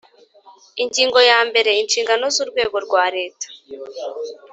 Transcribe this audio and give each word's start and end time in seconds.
Ingingo 0.83 1.19
ya 1.29 1.39
mbere 1.49 1.69
Inshingano 1.81 2.25
z 2.35 2.37
urwego 2.43 2.77
rwa 2.85 3.03
Leta 3.15 3.47